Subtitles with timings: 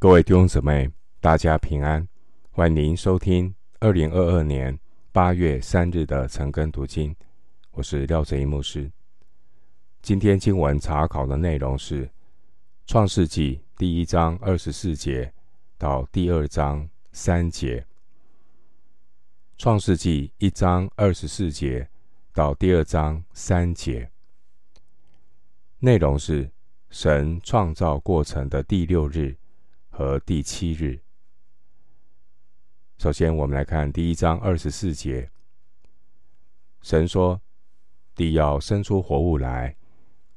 [0.00, 0.88] 各位弟兄姊妹，
[1.20, 2.06] 大家平安！
[2.52, 4.78] 欢迎收听二零二二年
[5.10, 7.16] 八月三日的晨更读经。
[7.72, 8.88] 我是廖哲一牧师。
[10.00, 12.06] 今天经文查考的内容是
[12.86, 15.32] 《创世纪》第一章二十四节
[15.76, 17.80] 到第二章三节，
[19.58, 21.88] 《创世纪》一章二十四节
[22.32, 24.08] 到第二章三节，
[25.80, 26.48] 内容是
[26.88, 29.36] 神创造过程的第六日。
[29.98, 31.02] 和第七日。
[32.98, 35.28] 首先，我们来看第一章二十四节。
[36.82, 37.42] 神说
[38.14, 39.76] ：“地要生出活物来，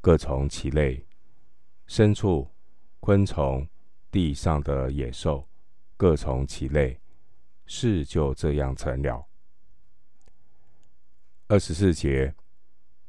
[0.01, 1.05] 各从其类；
[1.87, 2.49] 牲畜、
[3.01, 3.69] 昆虫、
[4.09, 5.47] 地上的野兽，
[5.95, 6.99] 各从其类。
[7.67, 9.27] 事就这样成了。”
[11.49, 12.33] 二十四节，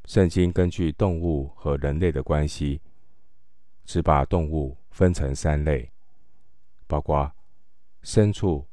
[0.04, 2.82] 圣经根据动物和人类的关系，
[3.86, 5.90] 只把动物分成三类。
[6.92, 7.32] 包括
[8.02, 8.68] 牲畜、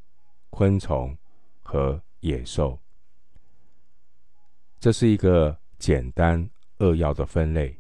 [0.50, 1.17] 昆虫
[1.62, 2.78] 和野兽，
[4.78, 7.80] 这是一个简单扼要的分类，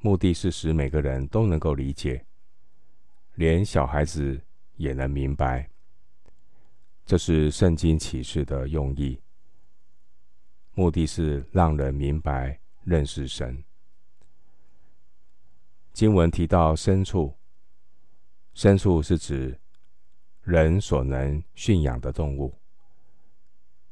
[0.00, 2.26] 目的是使每个人都能够理解，
[3.36, 4.38] 连小孩子
[4.76, 5.70] 也能明白。
[7.06, 9.18] 这是圣经启示的用意，
[10.74, 13.64] 目的是让人明白认识神。
[15.94, 17.34] 经文提到牲畜。
[18.54, 19.58] 牲畜是指
[20.42, 22.54] 人所能驯养的动物。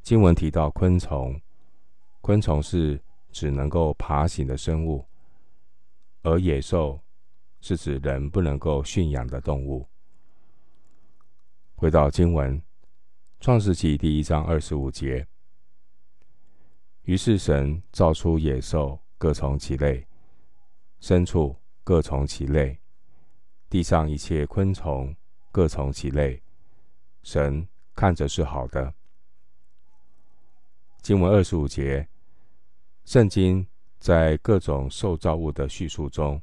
[0.03, 1.41] 经文提到昆虫，
[2.21, 3.01] 昆虫是
[3.31, 5.07] 指能够爬行的生物，
[6.23, 7.01] 而野兽
[7.61, 9.87] 是指人不能够驯养的动物。
[11.75, 12.59] 回到经文，
[13.41, 15.27] 《创世纪》第一章二十五节，
[17.03, 20.05] 于是神造出野兽，各从其类；
[21.01, 22.80] 牲畜各从其类。
[23.71, 25.15] 地上一切昆虫
[25.53, 26.43] 各从其类，
[27.23, 28.93] 神看着是好的。
[31.01, 32.09] 经文二十五节，
[33.05, 33.65] 圣经
[34.01, 36.43] 在各种受造物的叙述中，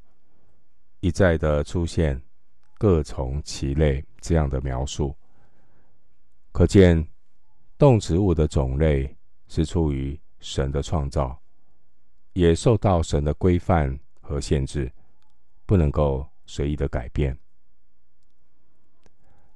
[1.01, 2.21] 一再的出现
[2.79, 5.13] “各从其类”这样的描述，
[6.53, 7.05] 可见
[7.77, 9.13] 动植物的种类
[9.49, 11.37] 是出于神的创造，
[12.31, 14.89] 也受到神的规范和限制，
[15.65, 16.25] 不能够。
[16.47, 17.37] 随意的改变，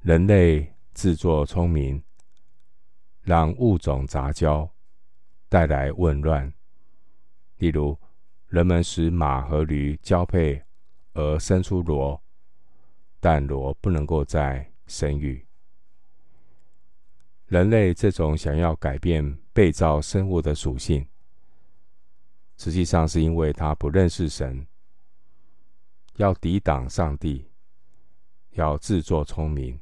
[0.02, 2.04] 人类自作聪明，
[3.22, 4.70] 让物种杂交，
[5.48, 6.54] 带来混乱。
[7.58, 7.98] 例如，
[8.48, 10.62] 人们使马和驴交配
[11.14, 12.20] 而生出骡，
[13.20, 15.48] 但骡不能够再生育。
[17.48, 21.08] 人类这种想要改变被造生物的属性，
[22.58, 24.68] 实际上是因为他不认识神。
[26.18, 27.50] 要抵挡上帝，
[28.52, 29.80] 要自作聪明，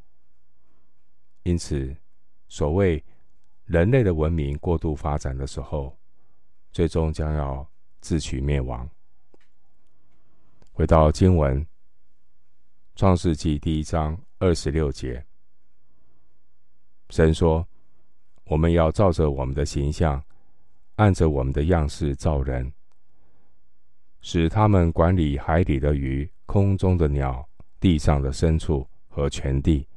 [1.43, 1.95] 因此，
[2.47, 3.03] 所谓
[3.65, 5.97] 人类的文明过度发展的时候，
[6.71, 7.67] 最终将要
[7.99, 8.89] 自取灭亡。
[10.71, 11.61] 回到经文，
[12.95, 15.25] 《创世纪》第一章二十六节，
[17.09, 17.67] 神说
[18.45, 20.23] ：“我们要照着我们的形象，
[20.95, 22.71] 按着我们的样式造人。”
[24.21, 27.47] 使他们管理海里的鱼、空中的鸟、
[27.79, 29.87] 地上的牲畜和全地，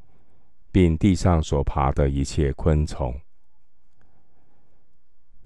[0.71, 3.15] 并地上所爬的一切昆虫。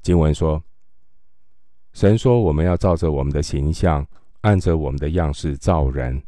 [0.02, 0.62] 经文说
[1.94, 4.06] ：“神说，我们要照着我们的形象，
[4.42, 6.22] 按着我们的样式造人。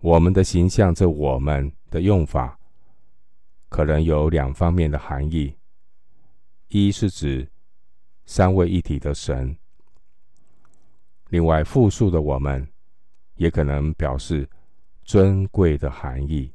[0.00, 2.58] 我们的形象，这我们的用法，
[3.68, 5.54] 可能有两方面的含义：
[6.68, 7.50] 一是指
[8.24, 9.56] 三位一体的神。”
[11.28, 12.66] 另外，复数的我们
[13.34, 14.48] 也可能表示
[15.04, 16.52] 尊贵的含义。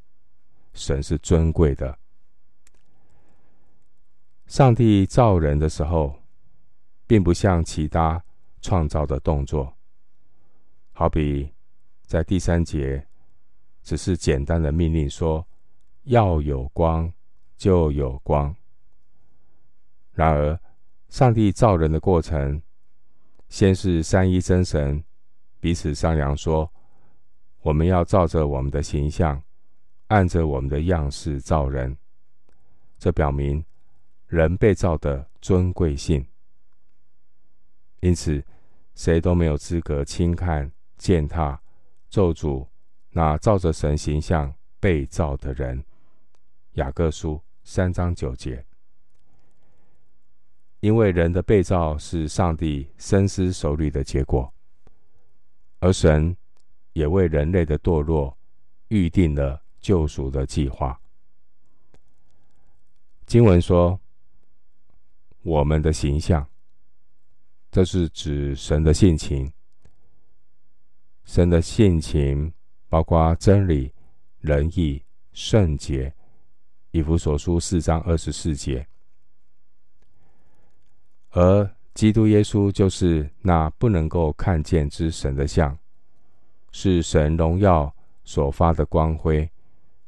[0.73, 1.95] 神是尊贵的。
[4.47, 6.19] 上帝造人的时候，
[7.05, 8.23] 并不像其他
[8.61, 9.71] 创造的动作，
[10.91, 11.53] 好比
[12.07, 13.05] 在第三节，
[13.83, 15.47] 只是简单的命令说
[16.05, 17.13] 要有光，
[17.55, 18.55] 就有光。
[20.13, 20.59] 然而，
[21.09, 22.59] 上帝造人的过程。
[23.53, 25.03] 先是三一真神
[25.59, 26.73] 彼此商量说
[27.61, 29.39] ：“我们要照着我们的形象，
[30.07, 31.95] 按着我们的样式造人。”
[32.97, 33.63] 这表明
[34.25, 36.25] 人被造的尊贵性，
[37.99, 38.43] 因此
[38.95, 41.61] 谁都没有资格轻看、践踏、
[42.09, 42.67] 咒诅
[43.11, 45.85] 那照着神形象被造的人。
[46.71, 48.65] 雅各书三章九节。
[50.83, 54.53] 因为人的被造是上帝深思熟虑的结果，
[55.79, 56.35] 而神
[56.91, 58.37] 也为人类的堕落
[58.89, 60.99] 预定了救赎的计划。
[63.25, 63.97] 经文说
[65.43, 66.45] ：“我们的形象，
[67.71, 69.49] 这是指神的性情。
[71.23, 72.51] 神的性情
[72.89, 73.93] 包括真理、
[74.41, 75.01] 仁义、
[75.31, 76.13] 圣洁。”
[76.91, 78.85] 以弗所书四章二十四节。
[81.33, 85.77] 而基督耶稣就是那不能够看见之神的像，
[86.71, 87.93] 是神荣耀
[88.23, 89.49] 所发的光辉，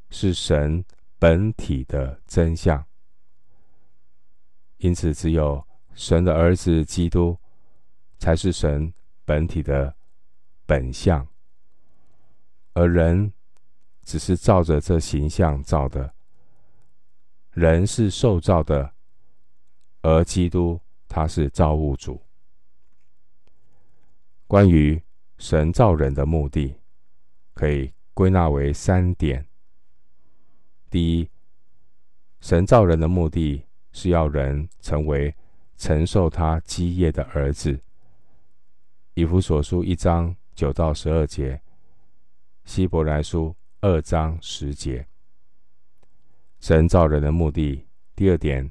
[0.10, 0.86] 是神
[1.18, 2.84] 本体的真相。
[4.78, 7.36] 因此，只有神的儿子基督，
[8.20, 8.94] 才是神
[9.24, 9.96] 本体的
[10.68, 11.28] 本相，
[12.74, 13.34] 而人
[14.04, 16.14] 只是照着这形象造的。
[17.52, 18.94] 人是受造的，
[20.02, 20.80] 而基督
[21.16, 22.22] 他是造物主。
[24.48, 25.02] 关于
[25.38, 26.76] 神造人的目的，
[27.54, 29.48] 可以归纳为三点：
[30.90, 31.30] 第一，
[32.42, 33.64] 神造人的目的。
[33.98, 35.34] 是要人成为
[35.78, 37.80] 承受他基业的儿子。
[39.14, 41.62] 以弗所书一章九到十二节，
[42.66, 45.08] 希伯来书二章十节。
[46.60, 48.70] 神造人的目的，第二点，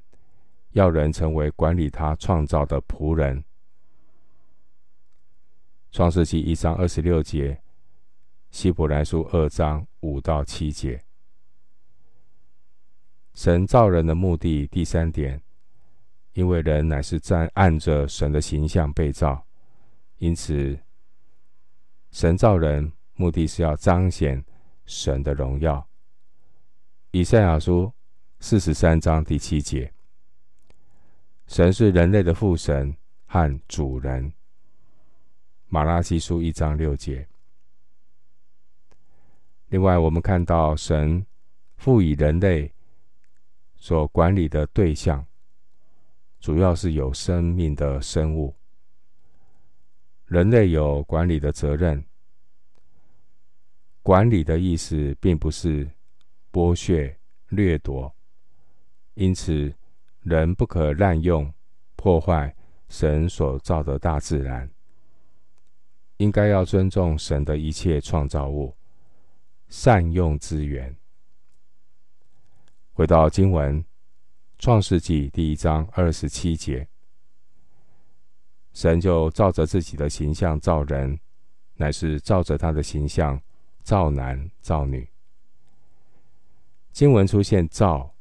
[0.75, 3.45] 要人成为管理他创造的仆人。
[5.93, 7.63] 创世记一章二十六节，
[8.51, 11.01] 希伯来书二章五到七节。
[13.35, 15.41] 神造人的目的，第三点，
[16.33, 19.47] 因为人乃是在按着神的形象被造，
[20.19, 20.77] 因此，
[22.11, 24.45] 神造人目的是要彰显
[24.87, 25.89] 神的荣耀。
[27.13, 27.93] 以赛亚书
[28.41, 29.93] 四十三章第七节，
[31.47, 32.97] 神是人类的父神
[33.27, 34.33] 和主人。
[35.69, 37.27] 马拉基书一章六节。
[39.69, 41.25] 另外，我们看到神
[41.77, 42.71] 赋予人类。
[43.77, 45.27] 所管理的对象，
[46.41, 48.55] 主要是有生命的生物。
[50.25, 52.03] 人类有管理的责任。
[54.03, 55.87] 管理的意思并不是
[56.51, 57.15] 剥削、
[57.49, 58.11] 掠夺，
[59.15, 59.71] 因此
[60.25, 61.53] 人不可滥用、
[61.97, 62.55] 破坏
[62.89, 64.69] 神所造的大自然。
[66.17, 68.75] 应该要尊重神的一切创造物，
[69.69, 70.97] 善用资源。
[72.93, 73.83] 回到经文，
[74.59, 76.89] 《创世纪》第一章二十七节，
[78.73, 81.19] 神就照着自己的形象造人，
[81.75, 83.39] 乃是照着他的形象
[83.83, 85.07] 造男造女。
[86.93, 88.15] 经文出现“造”，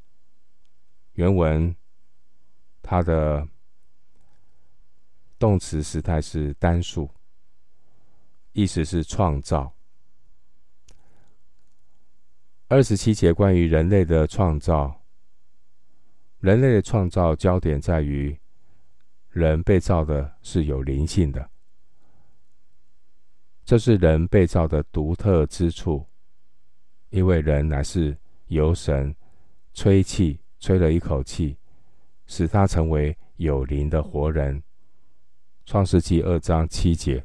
[1.14, 1.74] 原文
[2.84, 3.48] 它的
[5.40, 7.10] 动词时态是单数，
[8.52, 9.74] 意思是创造。
[12.68, 15.02] 二十七节关于人类的创造，
[16.40, 18.38] 人类的创造焦点在于
[19.30, 21.50] 人被造的是有灵性的，
[23.64, 26.06] 这是人被造的独特之处，
[27.10, 29.16] 因为人乃是由神
[29.74, 31.58] 吹气吹了一口气，
[32.34, 34.64] 使他成为有灵的活人。
[35.68, 37.24] 创世纪二章七节。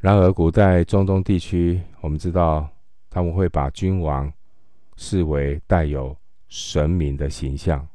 [0.00, 2.66] 然而，古代中东地区，我们知道
[3.10, 4.32] 他们会把君王
[4.96, 6.16] 视为带有
[6.48, 7.86] 神明的形象，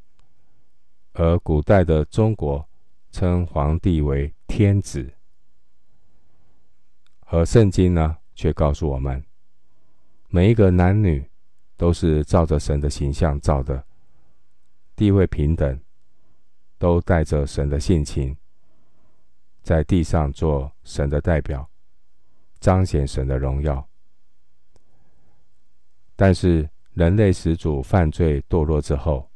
[1.13, 2.63] 而古代的中国
[3.09, 5.11] 称皇帝为天子。
[7.25, 9.25] 而圣经呢，却告诉我们，
[10.29, 11.27] 每一个男女
[11.75, 13.83] 都是照着神的形象造的，
[14.97, 15.79] 地位平等，
[16.77, 18.35] 都带着神的性情，
[19.61, 21.69] 在地上做神的代表。
[22.59, 23.87] 彰显神的荣耀，
[26.15, 29.29] 但是人类始祖犯罪堕落之后，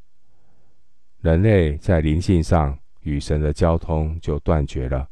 [1.20, 5.08] 人类在灵性上与神的交通就断绝了，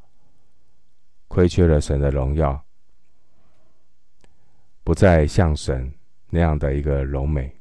[1.27, 2.59] 亏缺了神的荣耀，
[4.83, 5.93] 不再像神
[6.31, 7.58] 那样的一个荣美。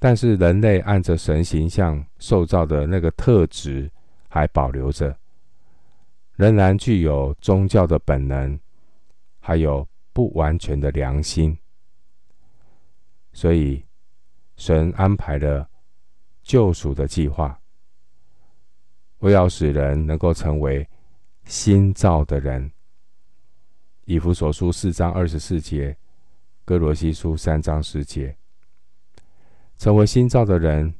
[0.00, 3.88] 但是人类按着神形象受造的那个特质
[4.28, 5.16] 还保留着。
[6.36, 8.58] 仍然具有宗教的本能，
[9.40, 11.56] 还有不完全的良心，
[13.34, 13.84] 所以
[14.56, 15.68] 神安排了
[16.42, 17.60] 救赎的计划，
[19.18, 20.88] 为要使人能够成为
[21.44, 22.72] 新造的人。
[24.06, 25.94] 以弗所书四章二十四节，
[26.64, 28.34] 哥罗西书三章十节，
[29.80, 30.94] 成为新造的人，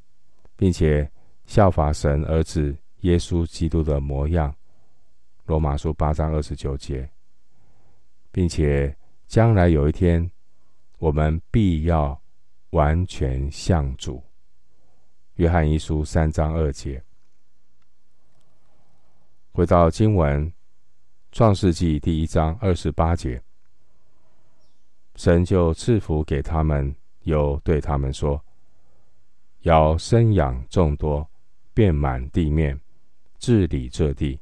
[0.56, 1.06] 并且
[1.44, 4.54] 效法神儿子耶稣基督的模样。
[5.44, 7.06] 罗马书八章二十九节，
[8.32, 8.96] 并且
[9.26, 10.30] 将来有一天，
[10.96, 12.18] 我们必要
[12.70, 14.22] 完全像主。
[15.34, 17.04] 约翰一书三章二节。
[19.52, 20.50] 回到经文，
[21.32, 23.42] 创世纪第一章二十八节，
[25.16, 28.42] 神就赐福给他们，又对他们说
[29.62, 31.29] ：“要生养众多，
[31.75, 32.81] 遍满地面，
[33.38, 34.40] 治理这地。”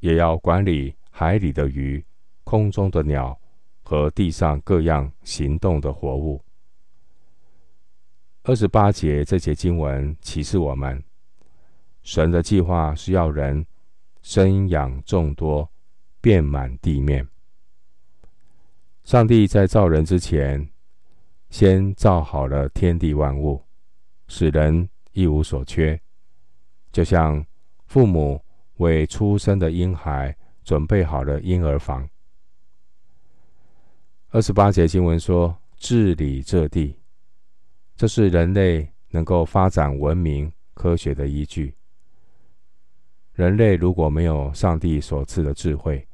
[0.00, 2.04] 也要管理海里的鱼、
[2.44, 3.36] 空中的鸟
[3.82, 6.40] 和地上各样行动的活物。
[8.42, 11.02] 二十八节这节经文启示我们，
[12.02, 13.66] 神的计划是要人
[14.22, 15.68] 生养众多，
[16.20, 17.26] 遍满地面。
[19.02, 20.68] 上帝在造人之前，
[21.48, 23.64] 先造好了天地万物，
[24.28, 26.00] 使人一无所缺，
[26.92, 27.44] 就像
[27.86, 28.40] 父母。
[28.78, 32.06] 为出生的婴孩准备好了婴儿房。
[34.28, 36.94] 二十八节经文说：“治理这地，
[37.96, 41.74] 这是人类能够发展文明科学的依据。
[43.32, 46.06] 人类如果没有上帝所赐的智慧，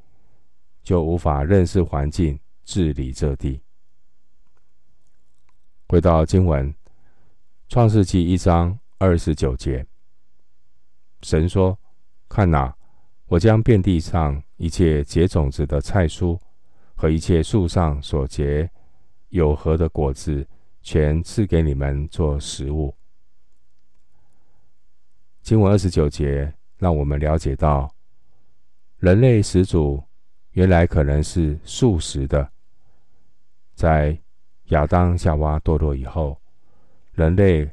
[0.84, 3.60] 就无法认识环境，治理这地。”
[5.90, 6.72] 回到经文，
[7.72, 9.86] 《创世纪》一章二十九节，
[11.22, 11.78] 神说。
[12.28, 12.76] 看哪，
[13.28, 16.38] 我将遍地上一切结种子的菜蔬
[16.94, 18.70] 和一切树上所结
[19.30, 20.46] 有核的果子，
[20.82, 22.94] 全赐给你们做食物。
[25.40, 27.90] 经文二十九节让我们了解到，
[28.98, 30.02] 人类始祖
[30.50, 32.52] 原来可能是素食的。
[33.74, 34.20] 在
[34.64, 36.38] 亚当夏娃堕落以后，
[37.12, 37.70] 人类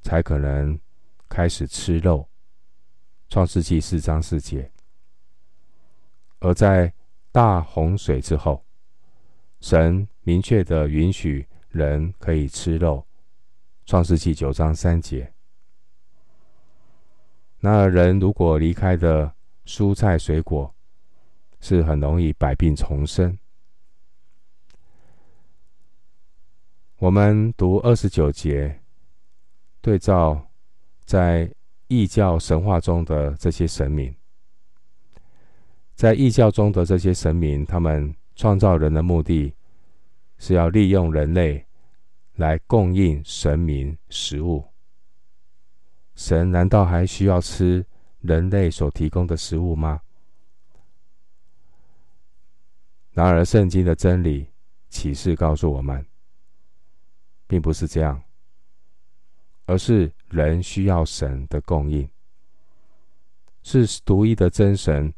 [0.00, 0.78] 才可能
[1.28, 2.28] 开始吃肉。
[3.28, 4.70] 创世纪四章四节，
[6.40, 6.92] 而在
[7.30, 8.62] 大洪水之后，
[9.60, 13.06] 神明确的允许人可以吃肉。
[13.86, 15.32] 创世纪九章三节，
[17.60, 19.34] 那人如果离开的
[19.64, 20.74] 蔬菜水果，
[21.60, 23.38] 是很容易百病丛生。
[27.02, 28.80] 我们读二十九节，
[29.80, 30.48] 对照
[31.04, 31.52] 在。
[31.88, 34.16] 异教神话中的这些神明，
[35.94, 39.54] 在异教中的这些神明，他们创造人的目的
[40.38, 41.66] 是要利用人类
[42.36, 44.64] 来供应神明食物。
[46.14, 47.84] 神难道还需要吃
[48.20, 50.00] 人类所提供的食物吗？
[53.10, 54.46] 然而，圣经的真理
[54.88, 56.02] 启示告诉我们，
[57.52, 58.18] 并不是这样。
[59.66, 62.08] 而是人需要神的供应，
[63.62, 65.12] 是独一的真神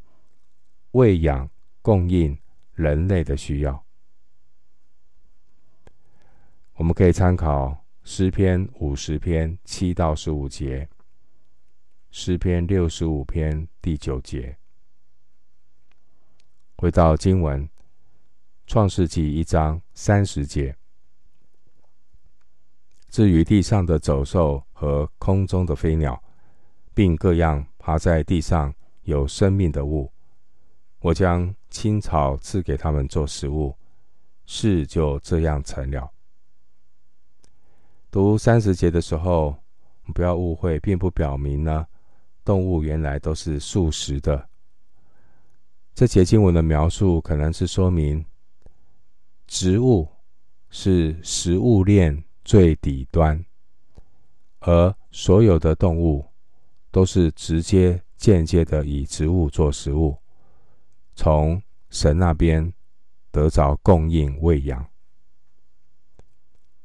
[0.91, 1.49] 喂养
[1.81, 2.37] 供应
[2.73, 3.85] 人类的需要。
[6.73, 10.89] 我们可以参考诗篇五十篇七到十五节，
[12.11, 14.57] 诗篇六十五篇第九节。
[16.75, 17.69] 回到经文，
[18.67, 20.75] 创世纪一章三十节。
[23.15, 26.21] 至于地上的走兽和空中的飞鸟，
[26.93, 30.11] 并各样爬在地上有生命的物，
[30.99, 33.73] 我将青草赐给他们做食物，
[34.45, 36.11] 事就这样成了。
[38.11, 39.55] 读三十节的时候，
[40.13, 41.87] 不要误会，并不表明呢，
[42.43, 44.45] 动物原来都是素食的。
[45.93, 48.25] 这节经文的描述，可能是说明
[49.47, 50.05] 植物
[50.69, 52.21] 是食物链。
[52.45, 53.43] 最底端，
[54.59, 56.23] 而所有的动物
[56.91, 60.15] 都是直接、间接的以植物做食物，
[61.15, 61.59] 从
[61.89, 62.71] 神那边
[63.31, 64.87] 得着供应喂养。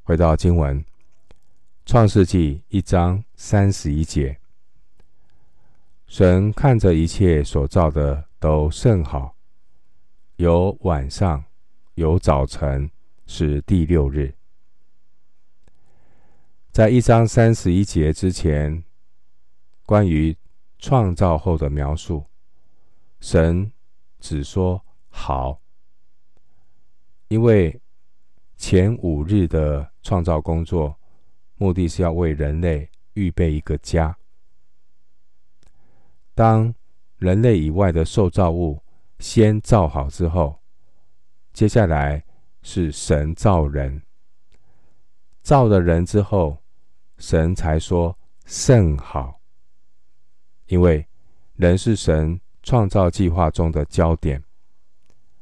[0.03, 0.83] 回到经文，
[1.85, 4.41] 《创世纪》一章三十一节，
[6.07, 9.37] 神看着一切所造的都甚好，
[10.37, 11.45] 有晚上，
[11.97, 12.91] 有早晨，
[13.27, 14.35] 是第六日。
[16.73, 18.85] 在一章三十一节之前，
[19.85, 20.37] 关于
[20.79, 22.25] 创造后的描述，
[23.19, 23.73] 神
[24.21, 25.61] 只说好，
[27.27, 27.81] 因为
[28.57, 30.97] 前五日的创造工作，
[31.57, 34.17] 目的是要为人类预备一个家。
[36.37, 36.73] 当
[37.17, 38.81] 人类以外的受造物
[39.19, 40.61] 先造好之后，
[41.53, 42.25] 接下来
[42.63, 44.01] 是神造人。
[45.43, 46.60] 造了人之后，
[47.21, 49.39] 神才说甚好，
[50.67, 51.07] 因为
[51.55, 54.43] 人是神创造计划中的焦点，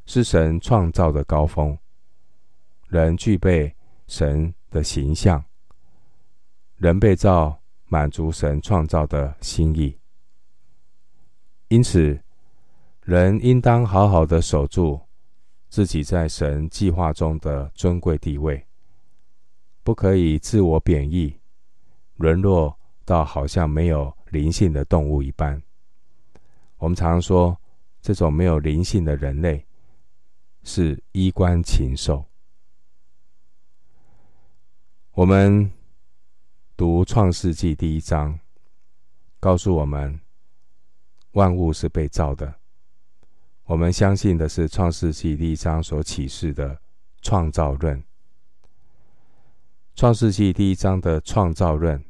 [0.05, 1.79] 是神创造的高峰。
[2.89, 3.73] 人具备
[4.09, 5.43] 神的形象，
[6.77, 9.97] 人被造满足神创造的心意。
[11.69, 12.19] 因此，
[13.05, 15.01] 人应当好好的守住
[15.69, 18.67] 自己在神计划中的尊贵地位，
[19.85, 21.39] 不可以自我贬义，
[22.19, 25.61] 沦落到好像没有灵性的动物一般。
[26.77, 27.59] 我们常说，
[28.01, 29.67] 这种没有灵性的人类
[30.63, 32.25] 是衣冠禽兽。
[35.13, 35.73] 我们
[36.77, 38.39] 读创世纪第一章，
[39.41, 40.21] 告诉我们
[41.33, 42.55] 万物是被造的。
[43.65, 46.81] 我们相信的是创世纪第一章所启示的
[47.21, 48.03] 创造论。
[49.95, 52.03] 创世纪第一章的创造论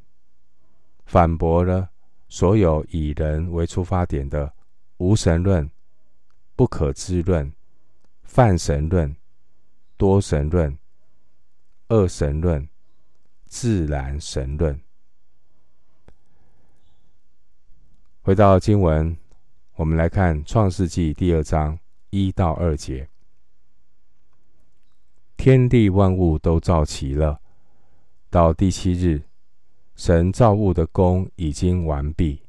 [1.09, 1.89] 反驳了
[2.29, 4.53] 所有以人为出发点的。
[4.99, 5.71] 无神论、
[6.55, 7.51] 不可知论、
[8.25, 9.17] 泛神论、
[9.97, 10.77] 多神论、
[11.89, 12.69] 二神论、
[13.47, 14.79] 自然神论。
[18.21, 19.17] 回到经文，
[19.77, 21.79] 我们来看《创世纪》第二章
[22.11, 23.09] 一到二节：
[25.39, 27.41] 天地万物都造齐了，
[28.29, 29.23] 到第七日，
[29.99, 32.41] 神造物的工已经完毕，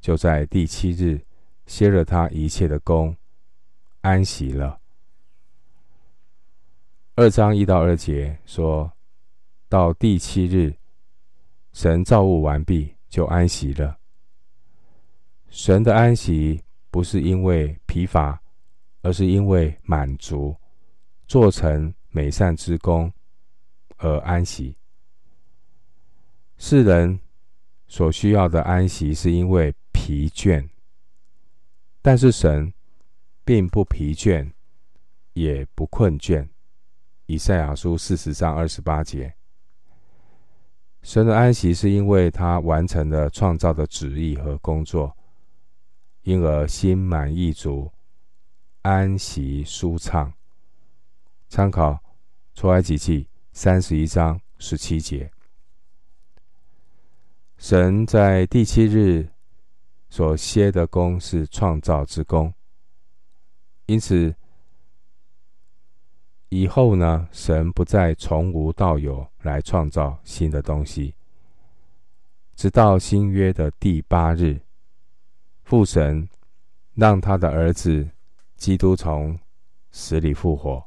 [0.00, 1.22] 就在第七日。
[1.66, 3.14] 歇了他一切的工，
[4.00, 4.80] 安息了。
[7.14, 8.90] 二章一到二节说，
[9.68, 10.74] 到第七日，
[11.74, 13.98] 神造物完毕，就安息了。
[15.50, 18.40] 神的安息不是因为疲乏，
[19.02, 20.56] 而是因为满足，
[21.26, 23.12] 做成美善之工
[23.98, 24.77] 而安息。
[26.58, 27.20] 世人
[27.86, 30.68] 所需要的安息，是因为疲倦。
[32.02, 32.72] 但是神
[33.44, 34.50] 并不疲倦，
[35.34, 36.48] 也不困倦。
[37.26, 39.34] 以赛亚书四十章二十八节，
[41.02, 45.16] 神的安息是因为他完成了创造的旨意和工作，
[46.22, 47.92] 因而心满意足，
[48.82, 50.32] 安息舒畅。
[51.48, 51.98] 参考
[52.54, 55.30] 出埃及记三十一章十七节，
[57.58, 59.28] 神在第七日。
[60.10, 62.50] 所歇的工是创造之工，
[63.84, 64.34] 因此
[66.48, 71.14] 以后呢，神不再从无到有来创造新的东西，
[72.56, 74.58] 直到新约的第八日，
[75.64, 76.26] 父神
[76.94, 78.08] 让他的儿子
[78.56, 79.38] 基督从
[79.90, 80.82] 死里复活，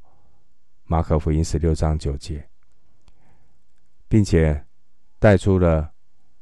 [0.85, 2.49] 马可福音十六章九节，
[4.07, 4.65] 并且
[5.19, 5.90] 带出了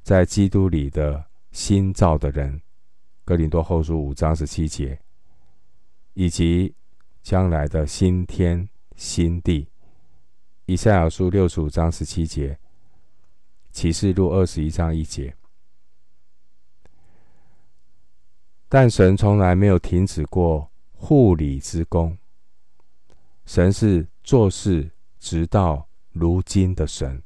[0.10, 2.60] 在基督里的新造的人。
[3.24, 5.00] 哥林多后书五章十七节，
[6.15, 6.74] 以及
[7.22, 9.67] 将来的新天新地，
[10.65, 12.58] 以赛亚书六十五章十七节，
[13.69, 15.36] 启示录二十一章一节。
[18.67, 22.17] 但神从来没有停止过护理之工，
[23.45, 27.22] 神是做事直到如今的神。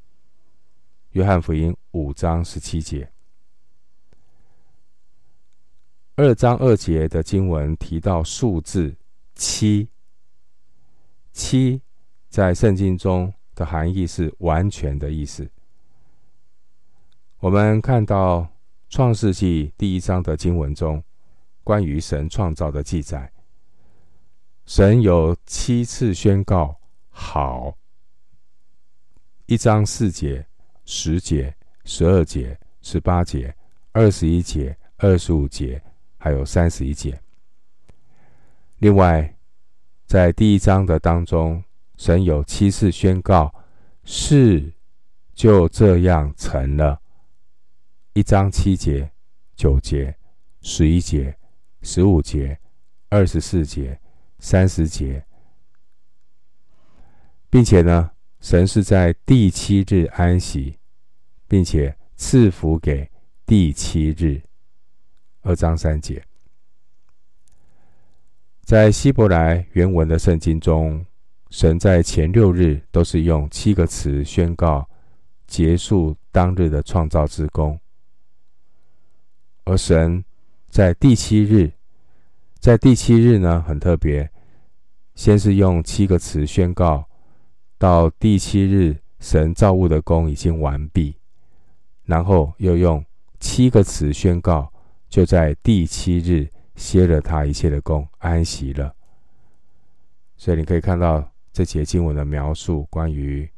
[1.14, 3.08] 约翰福音五章十七节。
[6.16, 8.92] 二章二节的经文提到数字
[9.36, 9.88] 七，
[11.32, 11.80] 七
[12.28, 15.48] 在圣经中的含义是完全的意思。
[17.38, 18.48] 我们看到
[18.88, 21.00] 创世纪第一章的经文中，
[21.62, 23.32] 关于神创造的记载，
[24.66, 26.76] 神有七次宣告
[27.08, 27.78] 好。
[29.46, 30.44] 一章四节、
[30.84, 33.54] 十节、十二节、十八节、
[33.92, 35.82] 二十一节、二十五节。
[36.16, 37.20] 还有三十一节。
[38.78, 39.36] 另外，
[40.06, 41.62] 在第一章的当中，
[41.98, 43.54] 神有七次宣告，
[44.04, 44.72] 是
[45.34, 46.98] 就这样成了。
[48.14, 49.12] 一章七节、
[49.54, 50.16] 九节、
[50.62, 51.36] 十一节、
[51.82, 52.58] 十五节、
[53.10, 54.00] 二十四节、
[54.38, 55.22] 三十节，
[57.50, 58.12] 并且呢，
[58.44, 60.76] 神是在第七日安息，
[61.48, 63.10] 并且赐福给
[63.46, 64.42] 第七日。
[65.40, 66.22] 二章三节，
[68.60, 71.06] 在希伯来原文的圣经中，
[71.48, 74.86] 神在前六日都是用七个词宣告
[75.46, 77.80] 结束当日的创造之工，
[79.64, 80.22] 而神
[80.68, 81.72] 在第七日，
[82.58, 84.30] 在第七日呢，很特别，
[85.14, 87.08] 先是用七个词宣告
[87.78, 91.16] 到第七日神造物的工已经完毕，
[92.04, 93.04] 然后又用
[93.40, 94.70] 七个词宣告。
[95.08, 98.92] 就在第七日歇了他一切的工，安息了。
[100.36, 103.48] 所以你可以看到这节经文的描述，关于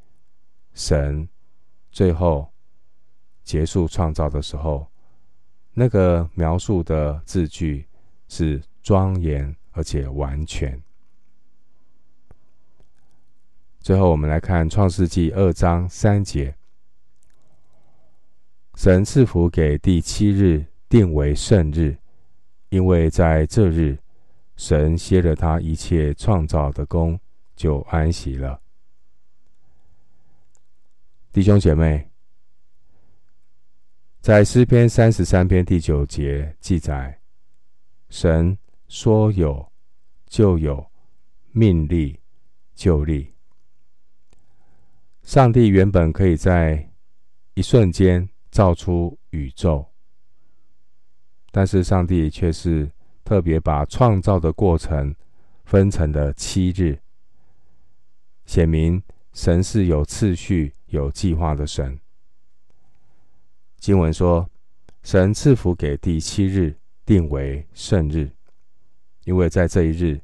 [0.74, 1.26] 神
[1.90, 2.46] 最后
[3.42, 4.86] 结束创造的时候，
[5.72, 7.86] 那个描述的字句
[8.28, 10.78] 是庄严而且完全。
[13.86, 16.56] 最后，我们来看创世纪二章三节：
[18.74, 21.96] 神赐福给第七日，定为圣日，
[22.70, 23.96] 因为在这日。
[24.56, 27.16] 神歇了他一切创造的工，
[27.54, 28.60] 就安息了。
[31.30, 32.10] 弟兄姐妹，
[34.20, 37.20] 在诗篇三十三篇第九节记载，
[38.08, 39.70] 神说有
[40.26, 40.90] 就有，
[41.52, 42.18] 命立
[42.74, 43.35] 就立。
[45.26, 46.88] 上帝原本可以在
[47.54, 49.84] 一瞬间造出宇宙，
[51.50, 52.90] 但是上帝却是。
[53.24, 55.12] 特别把创造的过程
[55.64, 57.00] 分成了七日，
[58.44, 61.98] 显明神是有次序、有计划的神。
[63.78, 64.48] 经文说，
[65.02, 68.30] 神赐福给第七日，定为圣日，
[69.24, 70.20] 因为在这一日，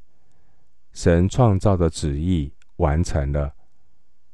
[0.92, 3.52] 神创造的旨意完成了，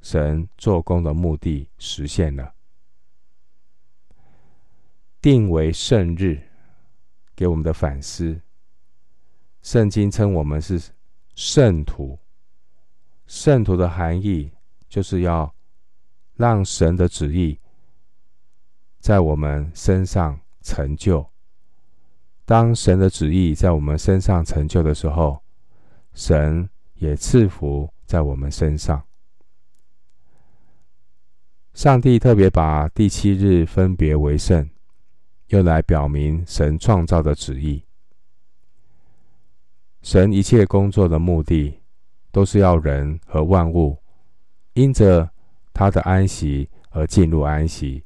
[0.01, 2.55] 神做工的目的实现了，
[5.21, 6.41] 定为圣日，
[7.35, 8.41] 给我们的反思。
[9.63, 10.81] 圣经称我们是
[11.35, 12.19] 圣徒，
[13.27, 14.51] 圣徒的含义
[14.89, 15.53] 就是要
[16.35, 17.59] 让神的旨意
[19.01, 21.29] 在我们身上成就。
[22.45, 25.43] 当神的旨意在我们身上成就的时候，
[26.15, 29.05] 神也赐福在我们身上。
[31.79, 34.69] 上帝特别把第七日分别为圣，
[35.51, 37.85] 用来表明神创造的旨意。
[40.03, 41.79] 神一切工作的目的，
[42.33, 43.97] 都是要人和万物
[44.73, 45.31] 因着
[45.73, 48.03] 他的安息而进入安息。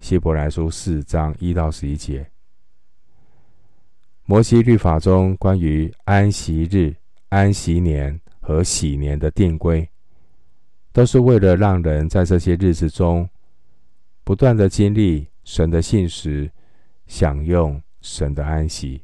[0.00, 2.30] 希伯来书四章一到十一节，
[4.26, 6.94] 摩西律法中关于安息日、
[7.30, 9.88] 安息年和禧年的定规，
[10.92, 13.28] 都是为了让人在这些日子中
[14.24, 16.50] 不断的经历神的信实，
[17.06, 19.02] 享用神的安息。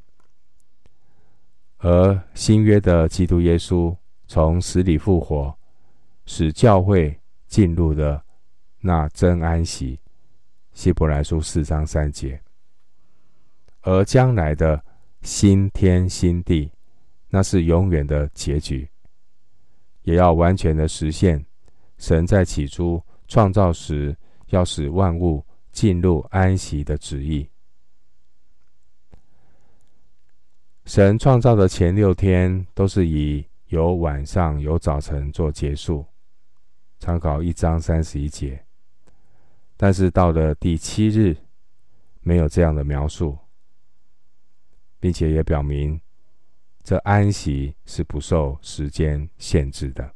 [1.78, 3.96] 而新约的基督耶稣
[4.26, 5.56] 从死里复活，
[6.24, 8.20] 使教会进入的
[8.80, 10.00] 那真安息。
[10.72, 12.40] 希伯来书四章三节。
[13.82, 14.84] 而将来的
[15.22, 16.72] 新天新地，
[17.28, 18.90] 那是永远的结局，
[20.02, 21.45] 也要完全的实现
[21.98, 24.16] 神在起初创造时
[24.48, 27.48] 要使万物进入安息的旨意。
[30.84, 36.06] 神创造的前六天都是以有晚上有早晨做结束，
[37.00, 38.64] 参考一章三十一节。
[39.76, 41.36] 但是到了第七日，
[42.20, 43.36] 没有这样的描述，
[45.00, 46.00] 并且也表明
[46.84, 50.15] 这安息是不受时间限制的。